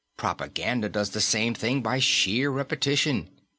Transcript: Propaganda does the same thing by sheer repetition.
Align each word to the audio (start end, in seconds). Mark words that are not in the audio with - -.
Propaganda 0.17 0.89
does 0.89 1.11
the 1.11 1.21
same 1.21 1.53
thing 1.53 1.83
by 1.83 1.99
sheer 1.99 2.49
repetition. 2.49 3.29